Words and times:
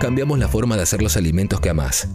cambiamos 0.00 0.38
la 0.38 0.48
forma 0.48 0.76
de 0.76 0.82
hacer 0.82 1.02
los 1.02 1.16
alimentos 1.16 1.60
que 1.60 1.68
amás. 1.68 2.08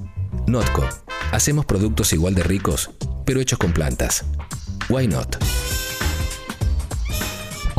Notco. 0.47 0.83
Hacemos 1.31 1.65
productos 1.65 2.11
igual 2.14 2.34
de 2.34 2.44
ricos, 2.44 2.90
pero 3.26 3.40
hechos 3.40 3.60
con 3.60 3.73
plantas. 3.73 4.26
Why 4.89 5.08
not? 5.08 5.38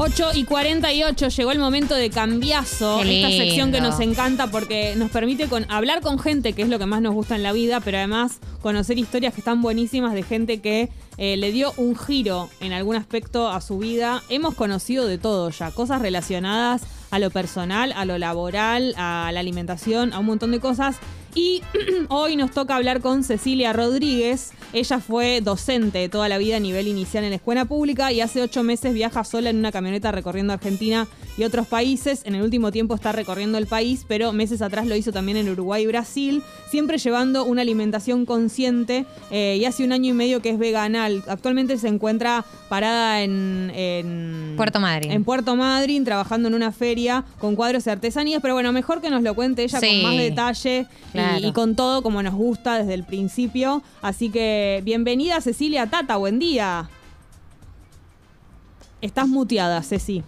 8 0.06 0.30
y 0.34 0.45
48 0.45 1.29
llegó 1.30 1.50
el 1.50 1.58
momento 1.58 1.96
de 1.96 2.10
cambiazo, 2.10 3.01
Qué 3.03 3.24
esta 3.24 3.37
sección 3.37 3.72
que 3.72 3.80
nos 3.80 3.98
encanta 3.98 4.46
porque 4.53 4.94
nos 4.94 5.10
permite 5.10 5.48
con, 5.48 5.69
hablar 5.69 6.01
con 6.01 6.21
gente, 6.21 6.53
que 6.53 6.62
es 6.62 6.69
lo 6.69 6.79
que 6.79 6.87
más 6.87 7.03
nos 7.03 7.12
gusta 7.12 7.35
en 7.35 7.42
la 7.42 7.53
vida, 7.53 7.80
pero 7.80 7.98
además 7.98 8.38
conocer 8.62 8.98
historias 8.98 9.34
que 9.34 9.40
están 9.40 9.62
buenísimas 9.62 10.15
de 10.15 10.22
gente 10.22 10.61
que 10.61 10.90
eh, 11.19 11.37
le 11.37 11.51
dio 11.51 11.72
un 11.76 11.97
giro 11.97 12.48
en 12.61 12.72
algún 12.72 12.94
aspecto 12.94 13.48
a 13.48 13.61
su 13.61 13.79
vida. 13.79 14.22
Hemos 14.29 14.54
conocido 14.54 15.08
de 15.08 15.19
todo 15.19 15.51
ya, 15.51 15.72
cosas 15.72 16.01
relacionadas 16.01 16.83
a 17.11 17.19
lo 17.19 17.30
personal, 17.30 17.93
a 17.97 18.05
lo 18.05 18.16
laboral, 18.16 18.95
a 18.97 19.30
la 19.33 19.41
alimentación, 19.41 20.12
a 20.12 20.20
un 20.20 20.27
montón 20.27 20.52
de 20.52 20.61
cosas. 20.61 20.98
Y 21.34 21.62
hoy 22.11 22.37
nos 22.37 22.52
toca 22.52 22.77
hablar 22.77 23.01
con 23.01 23.25
Cecilia 23.25 23.73
Rodríguez. 23.73 24.52
Ella 24.73 25.01
fue 25.01 25.41
docente 25.41 26.09
toda 26.09 26.29
la 26.29 26.38
vida 26.38 26.56
a 26.56 26.61
nivel 26.61 26.87
inicial 26.88 27.25
en 27.25 27.30
la 27.30 27.37
escuela 27.37 27.65
pública 27.65 28.12
y 28.12 28.20
hace 28.20 28.43
ocho 28.43 28.62
meses 28.62 28.92
viaja 28.95 29.25
sola 29.25 29.51
en 29.51 29.56
una 29.59 29.73
camioneta 29.73 30.12
recorriendo 30.12 30.52
Argentina 30.52 31.06
y 31.39 31.45
otros 31.45 31.66
países. 31.66 32.23
En 32.25 32.34
el 32.34 32.42
último 32.42 32.73
tiempo 32.73 32.95
está 32.95 33.12
recorriendo 33.12 33.59
el 33.59 33.66
país, 33.66 34.05
pero 34.09 34.33
meses 34.33 34.62
atrás 34.62 34.87
lo 34.87 34.97
hizo 34.97 35.12
también 35.12 35.37
en 35.39 35.48
Uruguay 35.48 35.84
y 35.84 35.87
Brasil, 35.87 36.42
siempre 36.70 36.98
llevando 36.98 37.45
una 37.45 37.62
alimentación 37.62 38.27
consciente 38.27 39.06
eh, 39.30 39.56
y 39.61 39.65
hace 39.65 39.84
un 39.84 39.92
año 39.92 40.11
y 40.11 40.15
medio 40.15 40.41
que 40.42 40.51
es 40.51 40.59
veganal. 40.59 41.23
Actualmente 41.28 41.78
se 41.78 41.89
encuentra 41.89 42.45
parada 42.69 43.23
en, 43.23 43.70
en 43.75 44.55
Puerto 44.56 44.80
Madryn. 44.80 45.12
En 45.12 45.25
Puerto 45.25 45.56
Madryn, 45.56 46.05
trabajando 46.05 46.48
en 46.48 46.55
una 46.55 46.73
feria 46.73 47.25
con 47.39 47.55
cuadros 47.56 47.84
de 47.84 47.92
artesanías, 47.92 48.41
pero 48.42 48.55
bueno, 48.55 48.73
mejor 48.73 49.01
que 49.01 49.11
nos 49.11 49.23
lo 49.23 49.34
cuente 49.34 49.62
ella 49.64 49.78
Sí. 49.80 49.87
con 49.87 50.03
más 50.11 50.19
detalle 50.19 50.87
y- 51.14 51.47
y, 51.47 51.53
con 51.53 51.77
todo 51.77 52.03
como 52.03 52.23
nos 52.23 52.34
gusta 52.34 52.78
desde 52.78 52.95
el 52.95 53.05
principio. 53.05 53.83
Así 54.03 54.31
que 54.31 54.56
bienvenida 54.85 55.41
Cecilia 55.41 55.87
Tata, 55.87 56.17
buen 56.17 56.39
día. 56.39 56.89
Estás 59.01 59.29
muteada, 59.29 59.83
Ceci. 59.83 60.23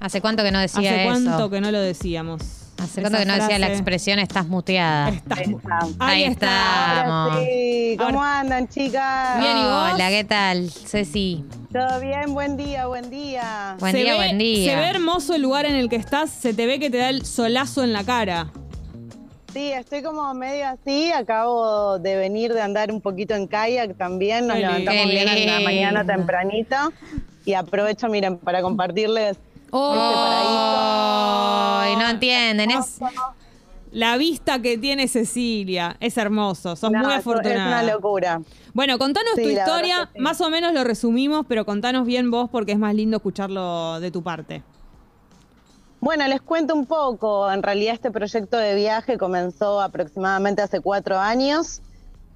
¿Hace 0.00 0.20
cuánto 0.20 0.42
que 0.42 0.50
no 0.52 0.60
decía 0.60 0.90
¿Hace 0.90 1.02
eso? 1.02 1.08
cuánto 1.24 1.50
que 1.50 1.60
no 1.60 1.70
lo 1.72 1.80
decíamos? 1.80 2.40
¿Hace 2.78 3.00
Esa 3.00 3.10
cuánto 3.10 3.18
que 3.18 3.24
no 3.26 3.34
decía 3.34 3.58
la 3.58 3.68
expresión 3.68 4.20
estás 4.20 4.46
muteada? 4.46 5.08
Estás 5.08 5.48
mu- 5.48 5.58
Estamos. 5.58 5.96
Ahí. 5.98 6.36
Ahora 6.40 7.40
sí, 7.44 7.96
¿cómo 7.98 8.22
andan, 8.22 8.68
chicas? 8.68 9.40
Bien, 9.40 9.58
¿y 9.58 9.62
vos? 9.64 9.92
Hola, 9.94 10.08
¿qué 10.10 10.24
tal? 10.24 10.70
Ceci. 10.70 11.44
¿Todo 11.72 11.98
bien? 12.00 12.32
Buen 12.32 12.56
día, 12.56 12.86
buen 12.86 13.10
día. 13.10 13.76
Buen 13.80 13.92
Se 13.92 13.98
día, 13.98 14.12
ve- 14.12 14.16
buen 14.18 14.38
día. 14.38 14.70
Se 14.70 14.76
ve 14.76 14.86
hermoso 14.86 15.34
el 15.34 15.42
lugar 15.42 15.66
en 15.66 15.74
el 15.74 15.88
que 15.88 15.96
estás, 15.96 16.30
se 16.30 16.54
te 16.54 16.66
ve 16.66 16.78
que 16.78 16.88
te 16.90 16.98
da 16.98 17.10
el 17.10 17.26
solazo 17.26 17.82
en 17.82 17.92
la 17.92 18.04
cara. 18.04 18.52
Sí, 19.52 19.72
estoy 19.72 20.02
como 20.02 20.32
medio 20.34 20.68
así. 20.68 21.10
Acabo 21.12 21.98
de 21.98 22.16
venir 22.16 22.52
de 22.52 22.60
andar 22.60 22.92
un 22.92 23.00
poquito 23.00 23.34
en 23.34 23.46
kayak 23.46 23.96
también. 23.96 24.46
Nos 24.46 24.58
levantamos 24.58 25.06
bien 25.06 25.28
en 25.28 25.46
la 25.46 25.60
mañana 25.60 26.04
tempranito. 26.04 26.76
Y 27.44 27.54
aprovecho, 27.54 28.08
miren, 28.08 28.36
para 28.38 28.60
compartirles 28.60 29.38
Oh, 29.70 29.94
Ay, 31.80 31.96
no 31.96 32.08
entienden. 32.08 32.70
Es, 32.70 33.00
la 33.90 34.16
vista 34.16 34.60
que 34.60 34.78
tiene 34.78 35.08
Cecilia 35.08 35.96
es 36.00 36.16
hermoso, 36.16 36.76
sos 36.76 36.90
No, 36.90 37.00
muy 37.00 37.12
afortunada. 37.12 37.80
Es 37.80 37.84
una 37.84 37.92
locura. 37.94 38.40
Bueno, 38.74 38.98
contanos 38.98 39.32
Sí, 39.34 39.42
tu 39.42 39.48
historia, 39.48 40.10
sí. 40.14 40.20
más 40.20 40.40
o 40.40 40.50
menos 40.50 40.72
lo 40.72 40.84
resumimos, 40.84 41.44
pero 41.48 41.64
contanos 41.64 42.06
bien 42.06 42.30
vos 42.30 42.48
porque 42.50 42.72
es 42.72 42.78
más 42.78 42.94
lindo 42.94 43.16
escucharlo 43.16 43.98
de 44.00 44.10
tu 44.10 44.22
parte. 44.22 44.62
Bueno, 46.00 46.28
les 46.28 46.40
cuento 46.40 46.74
un 46.74 46.86
poco. 46.86 47.50
En 47.50 47.60
realidad 47.60 47.94
este 47.94 48.12
proyecto 48.12 48.56
de 48.56 48.76
viaje 48.76 49.18
comenzó 49.18 49.80
aproximadamente 49.80 50.62
hace 50.62 50.80
cuatro 50.80 51.18
años. 51.18 51.82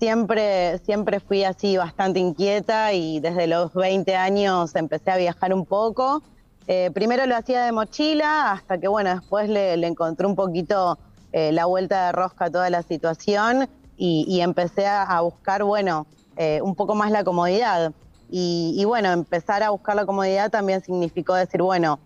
Siempre, 0.01 0.79
siempre 0.79 1.21
fui 1.21 1.45
así 1.45 1.77
bastante 1.77 2.19
inquieta 2.19 2.93
y 2.93 3.21
desde 3.21 3.47
los 3.47 3.73
20 3.73 4.17
años 4.17 4.75
empecé 4.75 5.13
a 5.13 5.17
viajar 5.17 5.55
un 5.55 5.65
poco. 5.65 6.25
Eh, 6.67 6.91
primero 6.93 7.25
lo 7.27 7.37
hacía 7.37 7.63
de 7.65 7.71
mochila 7.71 8.51
hasta 8.51 8.79
que, 8.79 8.89
bueno, 8.89 9.11
después 9.11 9.49
le, 9.49 9.77
le 9.77 9.87
encontré 9.87 10.27
un 10.27 10.35
poquito 10.35 10.99
eh, 11.31 11.53
la 11.53 11.67
vuelta 11.67 12.07
de 12.07 12.13
rosca 12.13 12.47
a 12.47 12.51
toda 12.51 12.69
la 12.69 12.83
situación 12.83 13.69
y, 13.97 14.41
empecé 14.41 14.89
a, 14.89 15.21
buscar, 15.21 15.63
bueno, 15.63 16.09
eh, 16.37 16.61
un 16.63 16.75
poco 16.75 16.97
más 16.97 17.13
la 17.13 17.23
comodidad. 17.23 17.93
Y, 18.29 18.83
bueno, 18.87 19.13
empezar 19.13 19.63
a 19.63 19.71
buscar 19.71 19.95
la 19.95 20.05
comodidad 20.05 20.51
también 20.51 20.83
significó 20.83 21.35
decir, 21.35 21.63
bueno, 21.63 22.01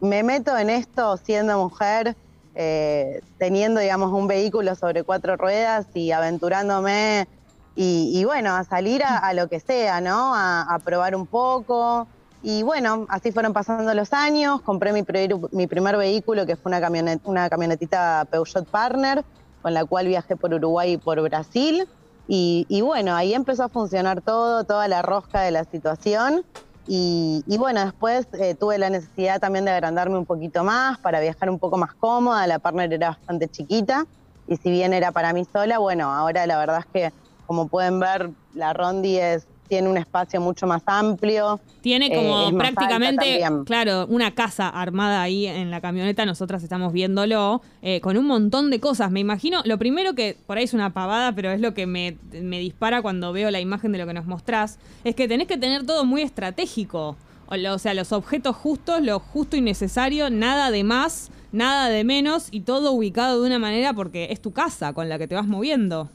me 0.00 0.22
meto 0.22 0.56
en 0.56 0.70
esto 0.70 1.16
siendo 1.18 1.58
mujer, 1.58 2.16
eh, 2.54 3.20
teniendo, 3.38 3.80
digamos, 3.80 4.12
un 4.12 4.26
vehículo 4.28 4.74
sobre 4.74 5.04
cuatro 5.04 5.36
ruedas 5.36 5.86
y 5.94 6.12
aventurándome 6.12 7.28
y, 7.74 8.12
y 8.18 8.24
bueno, 8.24 8.54
a 8.56 8.64
salir 8.64 9.02
a, 9.04 9.18
a 9.18 9.34
lo 9.34 9.48
que 9.48 9.60
sea, 9.60 10.00
¿no? 10.00 10.34
A, 10.34 10.62
a 10.62 10.78
probar 10.80 11.14
un 11.14 11.26
poco. 11.26 12.08
Y 12.40 12.62
bueno, 12.62 13.06
así 13.08 13.32
fueron 13.32 13.52
pasando 13.52 13.92
los 13.94 14.12
años, 14.12 14.62
compré 14.62 14.92
mi, 14.92 15.02
primer- 15.02 15.36
mi 15.52 15.66
primer 15.66 15.96
vehículo, 15.96 16.46
que 16.46 16.56
fue 16.56 16.70
una, 16.70 16.80
camionet, 16.80 17.20
una 17.24 17.48
camionetita 17.50 18.26
Peugeot 18.30 18.68
Partner, 18.70 19.24
con 19.60 19.74
la 19.74 19.84
cual 19.84 20.06
viajé 20.06 20.36
por 20.36 20.54
Uruguay 20.54 20.92
y 20.92 20.98
por 20.98 21.20
Brasil. 21.22 21.88
Y, 22.26 22.66
y 22.68 22.80
bueno, 22.82 23.14
ahí 23.14 23.34
empezó 23.34 23.64
a 23.64 23.68
funcionar 23.68 24.22
todo, 24.22 24.64
toda 24.64 24.88
la 24.88 25.02
rosca 25.02 25.42
de 25.42 25.50
la 25.50 25.64
situación. 25.64 26.44
Y, 26.86 27.42
y 27.46 27.58
bueno, 27.58 27.84
después 27.84 28.28
eh, 28.38 28.54
tuve 28.54 28.78
la 28.78 28.90
necesidad 28.90 29.40
también 29.40 29.64
de 29.64 29.72
agrandarme 29.72 30.18
un 30.18 30.26
poquito 30.26 30.62
más 30.64 30.98
para 31.00 31.20
viajar 31.20 31.50
un 31.50 31.58
poco 31.58 31.76
más 31.78 31.90
cómoda. 31.98 32.46
La 32.46 32.58
partner 32.60 32.92
era 32.92 33.08
bastante 33.10 33.48
chiquita 33.48 34.04
y 34.46 34.56
si 34.56 34.70
bien 34.70 34.92
era 34.92 35.10
para 35.12 35.32
mí 35.32 35.44
sola, 35.52 35.78
bueno, 35.78 36.12
ahora 36.12 36.46
la 36.46 36.58
verdad 36.58 36.80
es 36.80 36.86
que 36.92 37.10
como 37.44 37.68
pueden 37.68 38.00
ver, 38.00 38.30
la 38.50 38.72
Rondi 38.72 39.18
es, 39.18 39.48
tiene 39.68 39.88
un 39.88 39.96
espacio 39.96 40.40
mucho 40.40 40.66
más 40.66 40.82
amplio. 40.86 41.60
Tiene 41.82 42.06
Eh, 42.06 42.14
como 42.14 42.56
prácticamente, 42.58 43.38
claro, 43.64 44.06
una 44.08 44.34
casa 44.34 44.68
armada 44.68 45.22
ahí 45.22 45.46
en 45.46 45.70
la 45.70 45.80
camioneta, 45.80 46.26
nosotras 46.26 46.62
estamos 46.62 46.92
viéndolo, 46.92 47.62
eh, 47.82 48.00
con 48.00 48.16
un 48.16 48.26
montón 48.26 48.70
de 48.70 48.80
cosas. 48.80 49.10
Me 49.10 49.20
imagino, 49.20 49.62
lo 49.64 49.78
primero 49.78 50.14
que 50.14 50.36
por 50.46 50.58
ahí 50.58 50.64
es 50.64 50.74
una 50.74 50.92
pavada, 50.92 51.32
pero 51.32 51.50
es 51.50 51.60
lo 51.60 51.74
que 51.74 51.86
me, 51.86 52.16
me 52.32 52.58
dispara 52.58 53.02
cuando 53.02 53.32
veo 53.32 53.50
la 53.50 53.60
imagen 53.60 53.92
de 53.92 53.98
lo 53.98 54.06
que 54.06 54.14
nos 54.14 54.26
mostrás, 54.26 54.78
es 55.04 55.14
que 55.14 55.28
tenés 55.28 55.46
que 55.46 55.56
tener 55.58 55.84
todo 55.86 56.04
muy 56.04 56.22
estratégico. 56.22 57.16
O, 57.48 57.56
lo- 57.56 57.74
o 57.74 57.78
sea, 57.78 57.94
los 57.94 58.10
objetos 58.12 58.56
justos, 58.56 59.00
lo 59.02 59.20
justo 59.20 59.56
y 59.56 59.60
necesario, 59.60 60.30
nada 60.30 60.72
de 60.72 60.82
más, 60.82 61.30
nada 61.52 61.88
de 61.88 62.02
menos 62.02 62.48
y 62.50 62.62
todo 62.62 62.90
ubicado 62.90 63.40
de 63.40 63.46
una 63.46 63.60
manera 63.60 63.92
porque 63.92 64.28
es 64.30 64.40
tu 64.40 64.50
casa 64.52 64.92
con 64.92 65.08
la 65.08 65.18
que 65.18 65.28
te 65.28 65.36
vas 65.36 65.46
moviendo. 65.46 66.10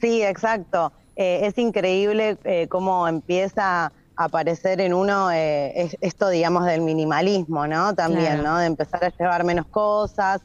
Sí, 0.00 0.22
exacto. 0.22 0.92
Eh, 1.20 1.46
es 1.46 1.58
increíble 1.58 2.38
eh, 2.44 2.68
cómo 2.68 3.08
empieza 3.08 3.86
a 3.86 3.92
aparecer 4.16 4.80
en 4.80 4.94
uno 4.94 5.32
eh, 5.32 5.72
es- 5.74 5.96
esto, 6.00 6.28
digamos, 6.28 6.64
del 6.64 6.80
minimalismo, 6.82 7.66
¿no? 7.66 7.92
También, 7.96 8.34
Claro. 8.34 8.42
¿no? 8.44 8.58
De 8.58 8.66
empezar 8.66 9.04
a 9.04 9.10
llevar 9.18 9.42
menos 9.42 9.66
cosas. 9.66 10.40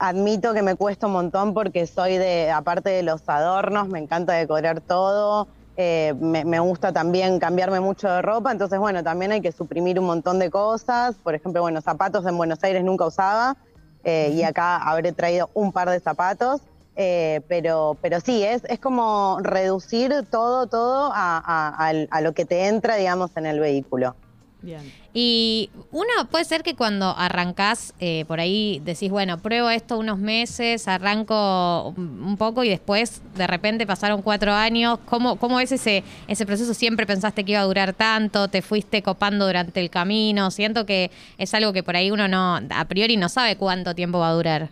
Admito 0.00 0.52
que 0.52 0.62
me 0.62 0.74
cuesta 0.74 1.06
un 1.06 1.12
montón 1.12 1.54
porque 1.54 1.86
soy 1.86 2.18
de, 2.18 2.50
aparte 2.50 2.90
de 2.90 3.04
los 3.04 3.22
adornos, 3.28 3.88
me 3.88 4.00
encanta 4.00 4.32
decorar 4.32 4.80
todo. 4.80 5.46
eh, 5.80 6.12
me, 6.18 6.44
me 6.44 6.58
gusta 6.58 6.92
también 6.92 7.38
cambiarme 7.38 7.78
mucho 7.78 8.08
de 8.10 8.20
ropa, 8.20 8.50
entonces, 8.50 8.80
bueno, 8.80 9.04
también 9.04 9.30
hay 9.30 9.40
que 9.40 9.52
suprimir 9.52 10.00
un 10.00 10.06
montón 10.06 10.40
de 10.40 10.50
cosas. 10.50 11.14
Por 11.22 11.36
ejemplo, 11.36 11.62
bueno, 11.62 11.80
zapatos 11.80 12.26
en 12.26 12.36
Buenos 12.36 12.58
Aires 12.64 12.82
nunca 12.82 13.06
usaba 13.06 13.56
y 14.04 14.42
acá 14.42 14.78
habré 14.78 15.12
traído 15.12 15.50
un 15.54 15.70
par 15.70 15.88
de 15.88 16.00
zapatos. 16.00 16.62
Eh, 17.00 17.42
pero, 17.46 17.96
pero 18.02 18.18
sí, 18.20 18.42
es, 18.42 18.64
es 18.64 18.80
como 18.80 19.38
reducir 19.40 20.12
todo, 20.32 20.66
todo 20.66 21.12
a, 21.14 21.38
a- 21.38 21.92
a 22.10 22.20
lo 22.20 22.32
que 22.32 22.44
te 22.44 22.66
entra, 22.66 22.96
digamos, 22.96 23.30
en 23.36 23.46
el 23.46 23.60
vehículo. 23.60 24.16
Bien. 24.60 24.92
Y 25.14 25.70
uno 25.92 26.08
puede 26.28 26.44
ser 26.44 26.64
que 26.64 26.74
cuando 26.74 27.14
arrancás 27.16 27.94
eh, 28.00 28.24
por 28.26 28.40
ahí 28.40 28.82
decís, 28.84 29.10
bueno, 29.12 29.38
pruebo 29.38 29.70
esto 29.70 29.96
unos 29.96 30.18
meses, 30.18 30.88
arranco 30.88 31.94
un 31.96 32.36
poco 32.36 32.64
y 32.64 32.68
después 32.68 33.22
de 33.36 33.46
repente 33.46 33.86
pasaron 33.86 34.20
cuatro 34.20 34.52
años. 34.52 34.98
¿Cómo, 35.06 35.36
cómo 35.36 35.60
es 35.60 35.70
ese, 35.70 36.02
ese 36.26 36.44
proceso? 36.46 36.74
¿Siempre 36.74 37.06
pensaste 37.06 37.44
que 37.44 37.52
iba 37.52 37.60
a 37.60 37.64
durar 37.64 37.92
tanto? 37.92 38.48
¿Te 38.48 38.60
fuiste 38.60 39.00
copando 39.04 39.46
durante 39.46 39.78
el 39.78 39.90
camino? 39.90 40.50
Siento 40.50 40.84
que 40.84 41.12
es 41.38 41.54
algo 41.54 41.72
que 41.72 41.84
por 41.84 41.94
ahí 41.94 42.10
uno 42.10 42.26
no, 42.26 42.58
a 42.70 42.84
priori 42.86 43.16
no 43.16 43.28
sabe 43.28 43.54
cuánto 43.56 43.94
tiempo 43.94 44.18
va 44.18 44.30
a 44.30 44.34
durar. 44.34 44.68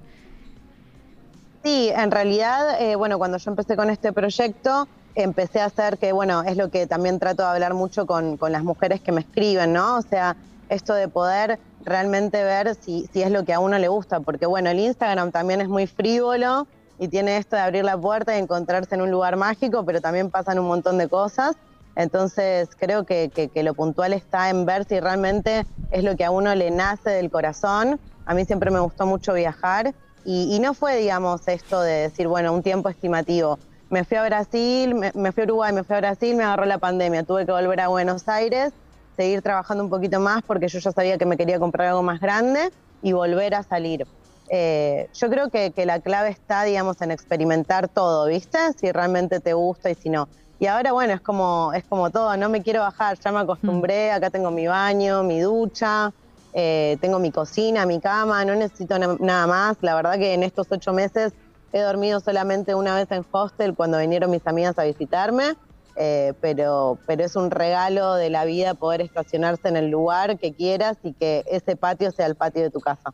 Sí, 1.67 1.91
en 1.93 2.13
realidad, 2.13 2.81
eh, 2.81 2.95
bueno, 2.95 3.19
cuando 3.19 3.39
yo 3.39 3.51
empecé 3.51 3.75
con 3.77 3.91
este 3.91 4.13
proyecto, 4.13 4.89
empecé 5.15 5.61
a 5.61 5.65
hacer 5.65 5.99
que, 5.99 6.13
bueno, 6.13 6.45
es 6.45 6.57
lo 6.57 6.71
que 6.71 6.87
también 6.87 7.19
trato 7.19 7.43
de 7.43 7.49
hablar 7.49 7.75
mucho 7.75 8.07
con, 8.07 8.37
con 8.39 8.53
las 8.53 8.63
mujeres 8.63 9.01
que 9.03 9.11
me 9.11 9.23
escriben, 9.23 9.73
¿no? 9.73 9.97
O 9.99 10.03
sea, 10.03 10.39
esto 10.69 10.95
de 10.95 11.09
poder 11.09 11.61
realmente 11.81 12.45
ver 12.45 12.77
si, 12.77 13.09
si 13.13 13.23
es 13.23 13.33
lo 13.33 13.45
que 13.45 13.53
a 13.53 13.59
uno 13.59 13.79
le 13.81 13.89
gusta, 13.89 14.21
porque, 14.21 14.47
bueno, 14.47 14.71
el 14.71 14.79
Instagram 14.79 15.33
también 15.33 15.61
es 15.61 15.69
muy 15.69 15.89
frívolo 15.89 16.69
y 16.99 17.09
tiene 17.09 17.37
esto 17.39 17.57
de 17.57 17.63
abrir 17.63 17.85
la 17.85 17.99
puerta 18.01 18.37
y 18.37 18.41
encontrarse 18.41 18.95
en 18.95 19.03
un 19.03 19.11
lugar 19.11 19.37
mágico, 19.37 19.85
pero 19.85 20.01
también 20.01 20.31
pasan 20.31 20.61
un 20.61 20.67
montón 20.69 20.99
de 20.99 21.09
cosas. 21.09 21.57
Entonces, 21.97 22.69
creo 22.77 23.05
que, 23.07 23.33
que- 23.35 23.51
que 23.51 23.63
lo 23.65 23.75
puntual 23.75 24.13
está 24.13 24.51
en 24.51 24.67
ver 24.67 24.85
si 24.85 25.01
realmente 25.01 25.67
es 25.91 26.05
lo 26.05 26.17
que 26.17 26.25
a 26.25 26.31
uno 26.31 26.55
le 26.55 26.71
nace 26.71 27.11
del 27.11 27.31
corazón 27.31 28.01
a 28.29 28.35
mí 28.35 28.45
siempre 28.45 28.71
me 28.73 28.81
gustó 28.81 29.07
mucho 29.07 29.33
viajar 29.35 29.95
y, 30.29 30.59
no 30.59 30.75
fue, 30.75 30.97
digamos, 30.97 31.47
esto 31.47 31.81
de 31.81 31.93
decir, 32.09 32.27
bueno, 32.27 32.53
un 32.53 32.63
tiempo 32.63 32.89
estimativo. 32.89 33.61
Me 33.89 34.05
fui 34.05 34.17
a 34.17 34.25
Brasil, 34.25 34.95
me, 34.97 35.13
me 35.15 35.31
fui 35.31 35.43
a 35.43 35.47
Uruguay, 35.47 35.73
me 35.73 35.85
fui 35.85 35.95
a 35.95 36.01
Brasil, 36.01 36.35
me 36.35 36.43
agarró 36.43 36.65
la 36.65 36.79
pandemia, 36.79 37.23
tuve 37.23 37.47
que 37.47 37.53
volver 37.53 37.81
a 37.81 37.89
Buenos 37.89 38.27
Aires, 38.27 38.73
seguir 39.17 39.41
trabajando 39.41 39.85
un 39.85 39.91
poquito 39.91 40.19
más 40.19 40.43
porque 40.45 40.67
yo 40.67 40.81
ya 40.81 40.91
sabía 40.91 41.17
que 41.17 41.27
me 41.27 41.37
quería 41.37 41.61
comprar 41.61 41.89
algo 41.89 42.03
más 42.03 42.21
grande 42.21 42.71
y 43.01 43.13
volver 43.13 43.55
a 43.55 43.63
salir. 43.63 44.05
Eh, 44.49 45.09
yo 45.13 45.31
creo 45.31 45.49
que, 45.51 45.73
la 45.87 46.01
clave 46.01 46.31
está, 46.31 46.65
digamos, 46.65 47.01
en 47.01 47.13
experimentar 47.13 47.89
todo, 47.89 48.27
¿viste? 48.27 48.59
Si 48.79 48.91
realmente 48.91 49.41
te 49.41 49.55
gusta 49.55 49.91
y 49.91 49.95
si 49.95 50.11
no. 50.11 50.29
Y 50.59 50.67
ahora, 50.67 50.93
bueno, 50.93 51.13
es 51.13 51.21
como, 51.21 51.73
es 51.73 51.85
como 51.85 52.11
todo, 52.11 52.37
no 52.37 52.49
me 52.49 52.63
quiero 52.63 52.81
bajar, 52.81 53.19
ya 53.23 53.31
me 53.31 53.41
acostumbré, 53.41 54.11
acá 54.11 54.31
tengo 54.31 54.51
mi 54.51 54.67
baño, 54.67 55.23
mi 55.23 55.41
ducha, 55.41 56.11
eh, 56.59 56.97
tengo 57.03 57.19
mi 57.19 57.31
cocina, 57.31 57.85
mi 57.85 58.01
cama, 58.01 58.43
no 58.47 58.55
necesito 58.55 58.99
nada 58.99 59.47
más. 59.47 59.77
La 59.83 59.95
verdad 59.95 60.19
que 60.19 60.33
en 60.33 60.43
estos 60.43 60.67
ocho 60.71 60.95
meses 60.95 61.35
he 61.71 61.81
dormido 61.81 62.19
solamente 62.19 62.75
una 62.75 62.95
vez 62.95 63.11
en 63.11 63.27
hostel 63.31 63.75
cuando 63.75 63.99
vinieron 63.99 64.31
mis 64.31 64.47
amigas 64.47 64.79
a 64.79 64.85
visitarme, 64.85 65.53
eh, 65.97 66.33
pero, 66.41 66.99
pero 67.07 67.27
es 67.27 67.37
un 67.37 67.51
regalo 67.51 68.15
de 68.15 68.31
la 68.31 68.47
vida 68.47 68.73
poder 68.73 69.03
estacionarse 69.03 69.69
en 69.69 69.77
el 69.77 69.91
lugar 69.91 70.39
que 70.39 70.55
quieras 70.55 70.97
y 71.03 71.13
que 71.13 71.45
ese 71.47 71.77
patio 71.77 72.11
sea 72.11 72.25
el 72.25 72.37
patio 72.37 72.63
de 72.63 72.71
tu 72.71 72.81
casa. 72.81 73.13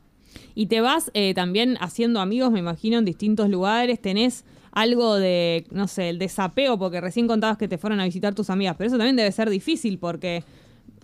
Y 0.54 0.66
te 0.66 0.80
vas 0.80 1.10
eh, 1.12 1.34
también 1.34 1.78
haciendo 1.80 2.20
amigos, 2.20 2.52
me 2.52 2.60
imagino, 2.60 2.98
en 2.98 3.04
distintos 3.04 3.48
lugares, 3.48 4.00
tenés 4.00 4.44
algo 4.70 5.16
de, 5.16 5.66
no 5.72 5.88
sé, 5.88 6.10
el 6.10 6.20
desapego, 6.20 6.78
porque 6.78 7.00
recién 7.00 7.26
contabas 7.26 7.58
que 7.58 7.66
te 7.66 7.76
fueron 7.76 7.98
a 7.98 8.04
visitar 8.04 8.36
tus 8.36 8.50
amigas, 8.50 8.76
pero 8.78 8.86
eso 8.86 8.98
también 8.98 9.16
debe 9.16 9.32
ser 9.32 9.50
difícil 9.50 9.98
porque 9.98 10.44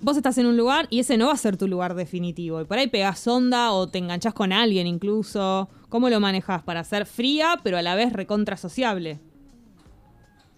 vos 0.01 0.17
estás 0.17 0.39
en 0.39 0.47
un 0.47 0.57
lugar 0.57 0.87
y 0.91 1.01
ese 1.01 1.17
no 1.17 1.27
va 1.27 1.33
a 1.33 1.37
ser 1.37 1.57
tu 1.57 1.69
lugar 1.69 1.95
definitivo. 1.95 2.61
Y 2.61 2.65
por 2.65 2.79
ahí 2.79 2.89
pegas 2.89 3.27
onda 3.27 3.73
o 3.73 3.89
te 3.89 3.99
enganchás 3.99 4.35
con 4.35 4.53
alguien 4.53 4.87
incluso. 4.87 5.69
¿Cómo 5.89 6.09
lo 6.11 6.21
manejas 6.21 6.63
para 6.63 6.85
ser 6.85 7.07
fría, 7.07 7.57
pero 7.63 7.79
a 7.79 7.83
la 7.83 7.95
vez 7.95 8.13
recontra 8.13 8.57
sociable? 8.57 9.21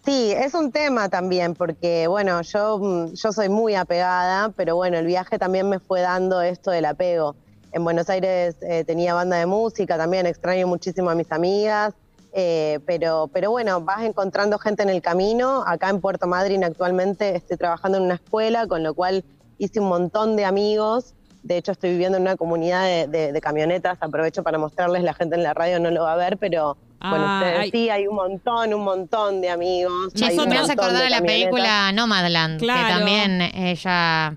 Sí, 0.05 0.33
es 0.33 0.55
un 0.55 0.73
tema 0.73 1.09
también, 1.11 1.55
porque 1.55 2.07
bueno, 2.07 2.41
yo, 2.41 2.79
mm, 2.79 3.13
yo 3.15 3.33
soy 3.33 3.49
muy 3.51 3.75
apegada, 3.75 4.49
pero 4.57 4.75
bueno, 4.75 4.97
el 4.97 5.07
viaje 5.07 5.39
también 5.39 5.69
me 5.69 5.79
fue 5.79 6.01
dando 6.01 6.41
esto 6.41 6.71
del 6.71 6.87
apego. 6.87 7.37
En 7.73 7.85
Buenos 7.85 8.09
Aires 8.09 8.57
eh, 8.63 8.83
tenía 8.85 9.15
banda 9.15 9.37
de 9.37 9.47
música, 9.47 9.99
también 9.99 10.27
extraño 10.27 10.67
muchísimo 10.67 11.11
a 11.11 11.15
mis 11.15 11.31
amigas, 11.31 11.95
eh, 12.33 12.79
pero, 12.87 13.29
pero 13.33 13.51
bueno, 13.51 13.81
vas 13.81 14.03
encontrando 14.03 14.59
gente 14.59 14.83
en 14.83 14.91
el 14.91 15.03
camino. 15.03 15.65
Acá 15.67 15.91
en 15.91 16.01
Puerto 16.01 16.27
Madryn 16.27 16.65
actualmente 16.65 17.37
estoy 17.37 17.57
trabajando 17.57 17.99
en 17.99 18.05
una 18.05 18.15
escuela, 18.15 18.67
con 18.67 18.83
lo 18.83 18.95
cual 18.95 19.25
hice 19.59 19.81
un 19.81 19.89
montón 19.89 20.37
de 20.37 20.45
amigos. 20.45 21.15
De 21.43 21.57
hecho, 21.57 21.73
estoy 21.73 21.91
viviendo 21.91 22.19
en 22.19 22.23
una 22.23 22.37
comunidad 22.37 23.09
de, 23.09 23.41
camionetas. 23.41 23.99
Aprovecho 24.01 24.43
para 24.43 24.59
mostrarles, 24.59 25.03
la 25.03 25.15
gente 25.15 25.37
en 25.37 25.43
la 25.43 25.55
radio 25.55 25.81
no 25.81 25.91
lo 25.91 26.03
va 26.03 26.13
a 26.13 26.17
ver, 26.17 26.37
pero 26.37 26.77
bueno, 27.01 27.25
ah, 27.27 27.63
sí, 27.73 27.89
hay 27.89 28.07
un 28.07 28.15
montón, 28.15 28.75
un 28.75 28.85
montón 28.85 29.41
de 29.41 29.49
amigos. 29.49 30.13
Eso 30.15 30.47
me 30.47 30.59
hace 30.59 30.73
acordar 30.73 31.03
de 31.03 31.11
la 31.11 31.23
película 31.23 31.93
Nomadland, 31.93 32.61
que 32.61 32.67
también 32.67 33.41
ella 33.41 34.37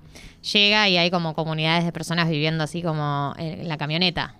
llega 0.54 0.88
y 0.88 0.98
hay 0.98 1.12
como 1.12 1.34
comunidades 1.34 1.86
de 1.86 1.92
personas 1.92 2.30
viviendo 2.30 2.64
así 2.64 2.82
como 2.82 3.34
en 3.38 3.68
la 3.68 3.78
camioneta. 3.78 4.36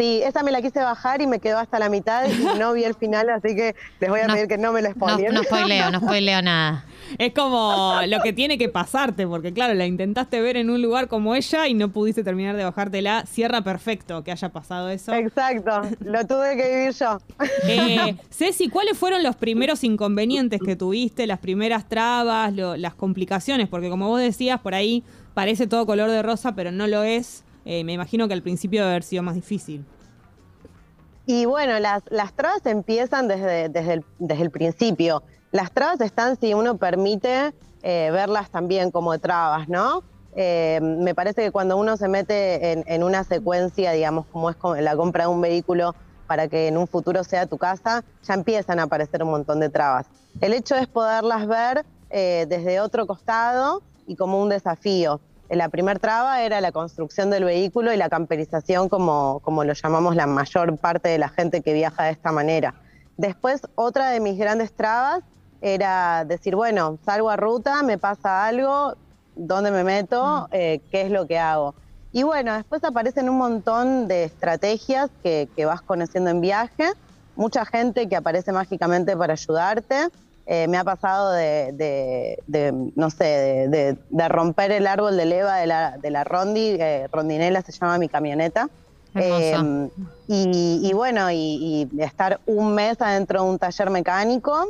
Sí, 0.00 0.22
esa 0.24 0.42
me 0.42 0.50
la 0.50 0.62
quise 0.62 0.80
bajar 0.80 1.20
y 1.20 1.26
me 1.26 1.40
quedó 1.40 1.58
hasta 1.58 1.78
la 1.78 1.90
mitad 1.90 2.24
y 2.26 2.58
no 2.58 2.72
vi 2.72 2.84
el 2.84 2.94
final, 2.94 3.28
así 3.28 3.54
que 3.54 3.76
les 4.00 4.08
voy 4.08 4.20
a 4.20 4.28
pedir 4.28 4.48
que 4.48 4.56
no 4.56 4.72
me 4.72 4.80
lo 4.80 4.90
spoileen. 4.92 5.34
No, 5.34 5.40
no 5.40 5.44
spoileo, 5.44 5.90
no 5.90 6.00
spoileo 6.00 6.40
nada. 6.40 6.86
Es 7.18 7.34
como 7.34 8.00
lo 8.06 8.20
que 8.20 8.32
tiene 8.32 8.56
que 8.56 8.70
pasarte, 8.70 9.26
porque 9.26 9.52
claro, 9.52 9.74
la 9.74 9.84
intentaste 9.84 10.40
ver 10.40 10.56
en 10.56 10.70
un 10.70 10.80
lugar 10.80 11.08
como 11.08 11.34
ella 11.34 11.68
y 11.68 11.74
no 11.74 11.90
pudiste 11.90 12.24
terminar 12.24 12.56
de 12.56 12.64
bajártela. 12.64 13.26
Cierra 13.26 13.60
perfecto 13.60 14.24
que 14.24 14.32
haya 14.32 14.48
pasado 14.48 14.88
eso. 14.88 15.12
Exacto, 15.12 15.82
lo 16.00 16.26
tuve 16.26 16.56
que 16.56 16.76
vivir 16.76 16.94
yo. 16.94 17.18
Eh, 17.68 18.16
Ceci, 18.30 18.70
¿cuáles 18.70 18.96
fueron 18.96 19.22
los 19.22 19.36
primeros 19.36 19.84
inconvenientes 19.84 20.62
que 20.64 20.76
tuviste, 20.76 21.26
las 21.26 21.40
primeras 21.40 21.86
trabas, 21.90 22.54
las 22.54 22.94
complicaciones? 22.94 23.68
Porque 23.68 23.90
como 23.90 24.08
vos 24.08 24.20
decías, 24.20 24.60
por 24.60 24.74
ahí 24.74 25.04
parece 25.34 25.66
todo 25.66 25.84
color 25.84 26.08
de 26.08 26.22
rosa, 26.22 26.54
pero 26.54 26.72
no 26.72 26.86
lo 26.86 27.02
es. 27.02 27.44
Eh, 27.64 27.84
me 27.84 27.92
imagino 27.92 28.26
que 28.28 28.34
al 28.34 28.42
principio 28.42 28.80
debe 28.80 28.92
haber 28.92 29.02
sido 29.02 29.22
más 29.22 29.34
difícil. 29.34 29.84
Y 31.26 31.44
bueno, 31.44 31.78
las, 31.78 32.02
las 32.08 32.32
trabas 32.32 32.64
empiezan 32.66 33.28
desde, 33.28 33.68
desde, 33.68 33.94
el, 33.94 34.04
desde 34.18 34.42
el 34.42 34.50
principio. 34.50 35.22
Las 35.52 35.70
trabas 35.70 36.00
están 36.00 36.38
si 36.40 36.54
uno 36.54 36.78
permite 36.78 37.52
eh, 37.82 38.10
verlas 38.12 38.50
también 38.50 38.90
como 38.90 39.18
trabas, 39.18 39.68
¿no? 39.68 40.02
Eh, 40.34 40.80
me 40.80 41.14
parece 41.14 41.42
que 41.42 41.50
cuando 41.50 41.76
uno 41.76 41.96
se 41.96 42.08
mete 42.08 42.72
en, 42.72 42.84
en, 42.86 43.02
una 43.02 43.24
secuencia, 43.24 43.92
digamos, 43.92 44.26
como 44.26 44.50
es 44.50 44.56
la 44.82 44.96
compra 44.96 45.24
de 45.24 45.30
un 45.30 45.40
vehículo 45.40 45.94
para 46.26 46.46
que 46.48 46.68
en 46.68 46.76
un 46.76 46.86
futuro 46.86 47.24
sea 47.24 47.46
tu 47.46 47.58
casa, 47.58 48.04
ya 48.22 48.34
empiezan 48.34 48.78
a 48.78 48.84
aparecer 48.84 49.22
un 49.22 49.30
montón 49.30 49.58
de 49.58 49.68
trabas. 49.68 50.06
El 50.40 50.52
hecho 50.52 50.76
es 50.76 50.86
poderlas 50.86 51.46
ver 51.48 51.84
desde 52.10 52.80
otro 52.80 53.06
costado 53.06 53.82
y 54.06 54.16
como 54.16 54.40
un 54.40 54.48
desafío. 54.48 55.20
La 55.50 55.68
primer 55.68 55.98
traba 55.98 56.42
era 56.42 56.60
la 56.60 56.70
construcción 56.70 57.28
del 57.28 57.42
vehículo 57.42 57.92
y 57.92 57.96
la 57.96 58.08
camperización, 58.08 58.88
como, 58.88 59.40
como 59.40 59.64
lo 59.64 59.72
llamamos 59.72 60.14
la 60.14 60.28
mayor 60.28 60.78
parte 60.78 61.08
de 61.08 61.18
la 61.18 61.28
gente 61.28 61.60
que 61.60 61.72
viaja 61.72 62.04
de 62.04 62.12
esta 62.12 62.30
manera. 62.30 62.74
Después, 63.16 63.60
otra 63.74 64.10
de 64.10 64.20
mis 64.20 64.38
grandes 64.38 64.72
trabas 64.72 65.24
era 65.60 66.24
decir, 66.24 66.54
bueno, 66.54 66.98
salgo 67.04 67.30
a 67.30 67.36
ruta, 67.36 67.82
me 67.82 67.98
pasa 67.98 68.46
algo, 68.46 68.94
¿dónde 69.34 69.72
me 69.72 69.82
meto? 69.82 70.42
Mm. 70.42 70.46
Eh, 70.52 70.80
¿Qué 70.92 71.02
es 71.02 71.10
lo 71.10 71.26
que 71.26 71.38
hago? 71.38 71.74
Y 72.12 72.22
bueno, 72.22 72.54
después 72.54 72.84
aparecen 72.84 73.28
un 73.28 73.38
montón 73.38 74.06
de 74.06 74.24
estrategias 74.24 75.10
que, 75.22 75.48
que 75.56 75.64
vas 75.64 75.82
conociendo 75.82 76.30
en 76.30 76.40
viaje, 76.40 76.92
mucha 77.34 77.64
gente 77.64 78.08
que 78.08 78.14
aparece 78.14 78.52
mágicamente 78.52 79.16
para 79.16 79.32
ayudarte. 79.32 80.10
Eh, 80.46 80.66
me 80.66 80.78
ha 80.78 80.84
pasado 80.84 81.32
de, 81.32 82.42
no 82.96 83.10
sé, 83.10 83.96
de, 84.10 84.28
romper 84.28 84.72
el 84.72 84.86
árbol 84.86 85.16
de 85.16 85.24
leva 85.24 85.56
de 85.56 85.66
la, 85.66 85.96
de 85.98 86.10
la 86.10 86.24
Rondi, 86.24 86.76
eh, 86.80 87.08
Rondinela 87.12 87.62
se 87.62 87.72
llama 87.72 87.98
mi 87.98 88.08
camioneta. 88.08 88.68
Em, 89.14 89.90
y, 90.26 90.92
bueno, 90.92 91.30
y, 91.30 91.88
estar 91.98 92.40
un 92.46 92.74
mes 92.74 93.00
adentro 93.00 93.42
de 93.42 93.50
un 93.50 93.58
taller 93.58 93.90
mecánico, 93.90 94.68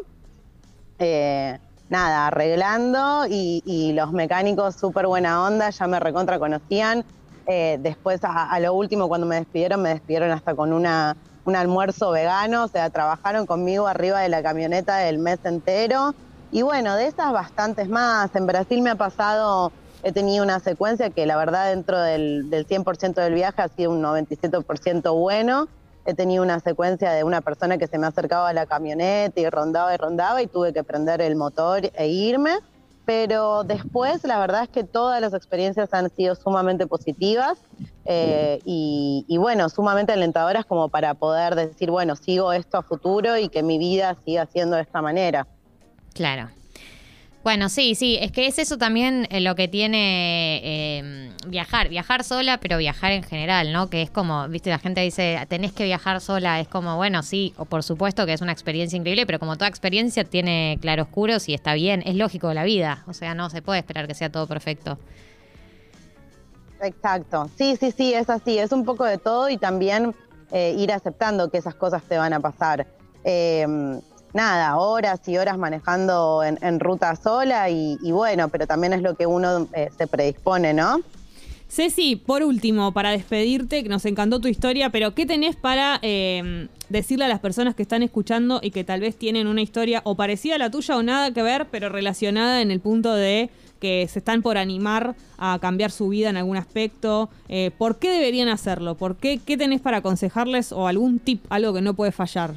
eh, 0.98 1.58
nada, 1.88 2.26
arreglando 2.26 3.26
y, 3.28 3.92
los 3.94 4.12
mecánicos 4.12 4.76
súper 4.76 5.06
buena 5.06 5.44
onda, 5.44 5.70
ya 5.70 5.86
me 5.86 6.00
recontra 6.00 6.38
conocían. 6.38 7.04
después, 7.46 8.20
a, 8.22 8.58
lo 8.60 8.74
último, 8.74 9.08
cuando 9.08 9.26
me 9.26 9.36
despidieron, 9.36 9.82
me 9.82 9.90
despidieron 9.90 10.30
hasta 10.30 10.54
con 10.54 10.72
una 10.72 11.16
un 11.44 11.56
almuerzo 11.56 12.10
vegano, 12.10 12.64
o 12.64 12.68
sea, 12.68 12.90
trabajaron 12.90 13.46
conmigo 13.46 13.86
arriba 13.86 14.20
de 14.20 14.28
la 14.28 14.42
camioneta 14.42 15.08
el 15.08 15.18
mes 15.18 15.38
entero. 15.44 16.14
Y 16.52 16.62
bueno, 16.62 16.96
de 16.96 17.06
esas 17.06 17.32
bastantes 17.32 17.88
más. 17.88 18.34
En 18.34 18.46
Brasil 18.46 18.82
me 18.82 18.90
ha 18.90 18.96
pasado, 18.96 19.72
he 20.02 20.12
tenido 20.12 20.42
una 20.44 20.60
secuencia 20.60 21.10
que 21.10 21.26
la 21.26 21.36
verdad 21.36 21.70
dentro 21.70 22.00
del, 22.00 22.50
del 22.50 22.66
100% 22.66 23.14
del 23.14 23.34
viaje 23.34 23.62
ha 23.62 23.68
sido 23.68 23.90
un 23.90 24.02
97% 24.02 25.14
bueno. 25.14 25.68
He 26.06 26.14
tenido 26.14 26.42
una 26.42 26.60
secuencia 26.60 27.12
de 27.12 27.24
una 27.24 27.40
persona 27.40 27.78
que 27.78 27.86
se 27.86 27.98
me 27.98 28.06
acercaba 28.06 28.48
a 28.48 28.52
la 28.52 28.66
camioneta 28.66 29.38
y 29.38 29.48
rondaba 29.48 29.94
y 29.94 29.96
rondaba 29.96 30.42
y 30.42 30.46
tuve 30.46 30.72
que 30.72 30.82
prender 30.82 31.20
el 31.20 31.36
motor 31.36 31.90
e 31.94 32.08
irme. 32.08 32.58
Pero 33.04 33.64
después 33.64 34.24
la 34.24 34.38
verdad 34.38 34.64
es 34.64 34.68
que 34.70 34.84
todas 34.84 35.20
las 35.20 35.34
experiencias 35.34 35.92
han 35.92 36.10
sido 36.10 36.34
sumamente 36.34 36.86
positivas. 36.86 37.58
Eh, 38.06 38.60
y, 38.64 39.36
bueno, 39.38 39.68
sumamente 39.68 40.12
alentadoras 40.12 40.64
como 40.64 40.88
para 40.88 41.14
poder 41.14 41.54
decir, 41.54 41.90
bueno, 41.90 42.16
sigo 42.16 42.52
esto 42.52 42.78
a 42.78 42.82
futuro 42.82 43.36
y 43.36 43.48
que 43.48 43.62
mi 43.62 43.78
vida 43.78 44.16
siga 44.24 44.46
siendo 44.46 44.76
de 44.76 44.82
esta 44.82 45.02
manera. 45.02 45.46
Claro. 46.14 46.48
Bueno, 47.42 47.70
sí, 47.70 47.94
sí, 47.94 48.18
es 48.20 48.32
que 48.32 48.46
es 48.46 48.58
eso 48.58 48.76
también 48.76 49.26
eh, 49.30 49.40
lo 49.40 49.54
que 49.54 49.66
tiene 49.66 50.60
eh, 50.62 51.30
viajar, 51.46 51.88
viajar 51.88 52.22
sola, 52.22 52.58
pero 52.60 52.76
viajar 52.76 53.12
en 53.12 53.22
general, 53.22 53.72
¿no? 53.72 53.88
Que 53.88 54.02
es 54.02 54.10
como, 54.10 54.46
viste, 54.48 54.68
la 54.68 54.78
gente 54.78 55.00
dice, 55.00 55.38
tenés 55.48 55.72
que 55.72 55.84
viajar 55.84 56.20
sola, 56.20 56.60
es 56.60 56.68
como, 56.68 56.96
bueno, 56.96 57.22
sí, 57.22 57.54
o 57.56 57.64
por 57.64 57.82
supuesto 57.82 58.26
que 58.26 58.34
es 58.34 58.42
una 58.42 58.52
experiencia 58.52 58.98
increíble, 58.98 59.24
pero 59.24 59.38
como 59.38 59.56
toda 59.56 59.68
experiencia 59.68 60.24
tiene 60.24 60.76
claroscuros 60.82 61.48
y 61.48 61.54
está 61.54 61.72
bien, 61.72 62.02
es 62.04 62.14
lógico 62.14 62.52
la 62.52 62.64
vida, 62.64 63.04
o 63.06 63.14
sea, 63.14 63.34
no 63.34 63.48
se 63.48 63.62
puede 63.62 63.78
esperar 63.78 64.06
que 64.06 64.14
sea 64.14 64.30
todo 64.30 64.46
perfecto. 64.46 64.98
Exacto. 66.80 67.48
Sí, 67.56 67.76
sí, 67.76 67.92
sí, 67.92 68.14
es 68.14 68.30
así. 68.30 68.58
Es 68.58 68.72
un 68.72 68.84
poco 68.84 69.04
de 69.04 69.18
todo 69.18 69.48
y 69.48 69.56
también 69.56 70.14
eh, 70.50 70.74
ir 70.76 70.92
aceptando 70.92 71.50
que 71.50 71.58
esas 71.58 71.74
cosas 71.74 72.02
te 72.02 72.18
van 72.18 72.32
a 72.32 72.40
pasar. 72.40 72.86
Em, 73.24 74.00
nada, 74.32 74.76
horas 74.78 75.20
y 75.26 75.36
horas 75.36 75.58
manejando 75.58 76.42
en, 76.42 76.80
ruta 76.80 77.14
sola 77.16 77.68
y, 77.68 77.98
bueno, 78.12 78.48
pero 78.48 78.66
también 78.66 78.92
es 78.92 79.02
lo 79.02 79.14
que 79.14 79.26
uno 79.26 79.68
eh, 79.74 79.90
se 79.96 80.06
predispone, 80.06 80.72
¿no? 80.72 81.00
Ceci, 81.70 82.16
por 82.16 82.42
último, 82.42 82.92
para 82.92 83.12
despedirte, 83.12 83.84
que 83.84 83.88
nos 83.88 84.04
encantó 84.04 84.40
tu 84.40 84.48
historia, 84.48 84.90
pero 84.90 85.14
¿qué 85.14 85.24
tenés 85.24 85.54
para 85.54 86.00
em, 86.02 86.66
decirle 86.88 87.26
a 87.26 87.28
las 87.28 87.38
personas 87.38 87.76
que 87.76 87.82
están 87.82 88.02
escuchando 88.02 88.58
y 88.60 88.72
que 88.72 88.82
tal 88.82 89.00
vez 89.00 89.16
tienen 89.16 89.46
una 89.46 89.62
historia 89.62 90.02
o 90.04 90.16
parecida 90.16 90.56
a 90.56 90.58
la 90.58 90.72
tuya 90.72 90.96
o 90.96 91.04
nada 91.04 91.32
que 91.32 91.44
ver, 91.44 91.68
pero 91.70 91.88
relacionada 91.88 92.60
en 92.60 92.72
el 92.72 92.80
punto 92.80 93.14
de 93.14 93.50
que 93.78 94.08
se 94.08 94.18
están 94.18 94.42
por 94.42 94.58
animar 94.58 95.14
a 95.38 95.60
cambiar 95.60 95.92
su 95.92 96.08
vida 96.08 96.28
en 96.28 96.36
algún 96.36 96.56
aspecto. 96.56 97.30
Eh, 97.48 97.70
¿Por 97.78 98.00
qué 98.00 98.10
deberían 98.10 98.48
hacerlo? 98.48 98.96
¿Por 98.96 99.14
qué? 99.14 99.38
¿Qué 99.38 99.56
tenés 99.56 99.80
para 99.80 99.98
aconsejarles 99.98 100.72
o 100.72 100.88
algún 100.88 101.20
tip, 101.20 101.44
algo 101.50 101.72
que 101.72 101.82
no 101.82 101.94
puede 101.94 102.10
fallar? 102.10 102.52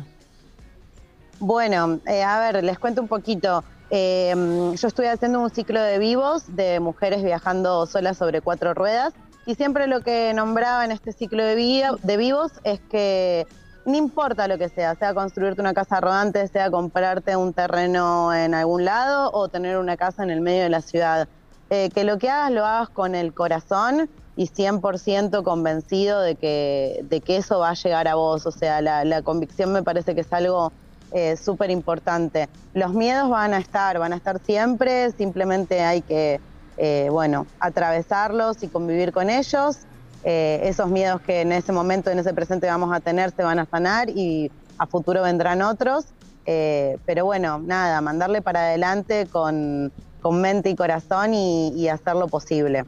Bueno, 1.40 2.00
eh, 2.08 2.24
a 2.24 2.40
ver, 2.40 2.64
les 2.64 2.80
cuento 2.80 3.00
un 3.00 3.08
poquito. 3.08 3.64
Eh, 3.90 4.34
yo 4.76 4.88
estoy 4.88 5.08
haciendo 5.08 5.40
un 5.40 5.50
ciclo 5.50 5.82
de 5.82 6.00
vivos 6.00 6.56
de 6.56 6.80
mujeres 6.80 7.24
viajando 7.24 7.86
solas 7.86 8.18
sobre 8.18 8.42
cuatro 8.42 8.74
ruedas 8.74 9.14
y 9.46 9.56
siempre 9.56 9.88
lo 9.88 10.02
que 10.02 10.34
nombraba 10.34 10.86
en 10.86 10.92
este 10.92 11.12
ciclo 11.12 11.44
de, 11.44 11.90
de 12.02 12.18
vivos 12.18 12.54
es 12.64 12.80
que 12.80 13.46
no 13.86 13.98
importa 13.98 14.48
lo 14.48 14.58
que 14.58 14.70
sea, 14.70 14.96
sea 14.96 15.14
construirte 15.14 15.62
una 15.62 15.74
casa 15.74 16.00
rodante, 16.00 16.48
sea 16.48 16.72
comprarte 16.72 17.36
un 17.36 17.54
terreno 17.54 18.34
en 18.34 18.54
algún 18.54 18.86
lado 18.86 19.30
o 19.34 19.50
tener 19.50 19.78
una 19.78 19.98
casa 19.98 20.24
en 20.24 20.30
el 20.30 20.42
medio 20.42 20.64
de 20.64 20.70
la 20.70 20.82
ciudad, 20.82 21.28
eh, 21.70 21.90
que 21.94 22.04
lo 22.04 22.18
que 22.18 22.30
hagas 22.30 22.52
lo 22.52 22.66
hagas 22.66 22.90
con 22.90 23.16
el 23.16 23.34
corazón 23.34 24.10
y 24.36 24.48
100% 24.48 25.44
convencido 25.44 26.22
de 26.22 26.36
que, 26.36 27.06
de 27.10 27.22
que 27.22 27.38
eso 27.38 27.60
va 27.60 27.72
a 27.72 27.74
llegar 27.74 28.08
a 28.08 28.16
vos. 28.16 28.46
O 28.46 28.52
sea, 28.52 28.82
la, 28.82 29.22
convicción 29.22 29.72
me 29.72 29.84
parece 29.84 30.16
que 30.16 30.22
es 30.22 30.34
algo 30.34 30.72
eh, 31.14 31.38
súper 31.38 31.72
importante. 31.72 32.50
Los 32.74 32.94
miedos 32.94 33.30
van 33.30 33.54
a 33.54 33.60
estar, 33.60 34.00
van 34.00 34.14
a 34.14 34.18
estar 34.18 34.40
siempre, 34.40 35.12
simplemente 35.12 35.82
hay 35.82 36.02
que, 36.02 36.40
eh, 36.78 37.08
bueno, 37.12 37.46
atravesarlos 37.60 38.64
y 38.64 38.68
convivir 38.68 39.12
con 39.12 39.30
ellos 39.30 39.80
eh, 40.26 40.62
esos 40.64 40.90
miedos 40.90 41.22
que 41.22 41.42
en 41.42 41.52
ese 41.52 41.74
momento, 41.74 42.10
en 42.10 42.18
ese 42.18 42.34
presente 42.34 42.68
vamos 42.68 42.96
a 42.96 43.02
tener, 43.02 43.32
se 43.32 43.44
van 43.44 43.60
a 43.60 43.66
sanar 43.66 44.10
y 44.10 44.52
a 44.78 44.88
futuro 44.88 45.22
vendrán 45.22 45.62
otros. 45.62 46.06
Eh, 46.46 46.98
pero 47.06 47.26
bueno, 47.26 47.60
nada, 47.60 48.00
mandarle 48.02 48.42
para 48.42 48.62
adelante 48.62 49.28
con, 49.30 49.92
mente 50.32 50.70
y 50.70 50.76
corazón 50.76 51.34
y, 51.34 51.88
hacer 51.90 52.16
lo 52.16 52.28
posible. 52.28 52.86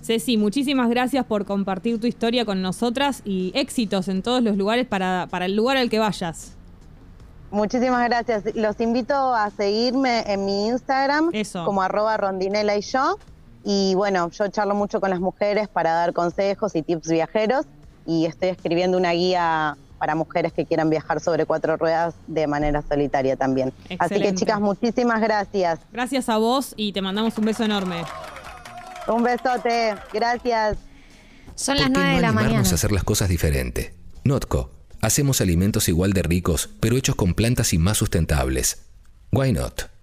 Ceci, 0.00 0.36
muchísimas 0.36 0.88
gracias 0.88 1.24
por 1.26 1.44
compartir 1.44 2.00
tu 2.00 2.06
historia 2.06 2.44
con 2.44 2.62
nosotras 2.62 3.22
y 3.24 3.50
éxitos 3.54 4.06
en 4.06 4.22
todos 4.22 4.42
los 4.42 4.56
lugares 4.56 4.86
para, 4.86 5.26
para 5.28 5.46
el 5.46 5.56
lugar 5.56 5.76
al 5.76 5.90
que 5.90 5.98
vayas. 5.98 6.57
Muchísimas 7.50 8.06
gracias. 8.08 8.54
Los 8.54 8.80
invito 8.80 9.14
a 9.34 9.50
seguirme 9.50 10.24
en 10.26 10.44
mi 10.44 10.68
Instagram 10.68 11.30
como 11.64 11.82
arroba 11.82 12.16
rondinela 12.16 12.76
y 12.76 12.82
yo. 12.82 13.18
Y 13.64 13.94
bueno, 13.94 14.30
yo 14.30 14.48
charlo 14.48 14.74
mucho 14.74 15.00
con 15.00 15.10
las 15.10 15.20
mujeres 15.20 15.68
para 15.68 15.92
dar 15.92 16.12
consejos 16.12 16.74
y 16.76 16.82
tips 16.82 17.08
viajeros 17.08 17.66
y 18.06 18.26
estoy 18.26 18.48
escribiendo 18.48 18.96
una 18.96 19.12
guía 19.12 19.76
para 19.98 20.14
mujeres 20.14 20.52
que 20.52 20.64
quieran 20.64 20.88
viajar 20.90 21.20
sobre 21.20 21.44
cuatro 21.44 21.76
ruedas 21.76 22.14
de 22.26 22.46
manera 22.46 22.82
solitaria 22.88 23.36
también. 23.36 23.72
Así 23.98 24.20
que 24.20 24.34
chicas, 24.34 24.60
muchísimas 24.60 25.20
gracias. 25.20 25.80
Gracias 25.92 26.28
a 26.28 26.38
vos 26.38 26.72
y 26.76 26.92
te 26.92 27.02
mandamos 27.02 27.36
un 27.36 27.44
beso 27.44 27.64
enorme. 27.64 28.04
Un 29.08 29.22
besote, 29.22 29.94
gracias. 30.12 30.78
Son 31.54 31.76
las 31.76 31.90
nueve 31.90 32.14
de 32.14 32.20
la 32.20 32.32
mañana. 32.32 32.58
a 32.60 32.74
hacer 32.74 32.92
las 32.92 33.04
cosas 33.04 33.28
diferente. 33.28 33.94
Notco, 34.24 34.70
hacemos 35.00 35.40
alimentos 35.40 35.88
igual 35.88 36.12
de 36.12 36.22
ricos, 36.22 36.70
pero 36.80 36.96
hechos 36.96 37.14
con 37.14 37.34
plantas 37.34 37.72
y 37.72 37.78
más 37.78 37.98
sustentables. 37.98 38.86
Why 39.30 39.52
not? 39.52 39.97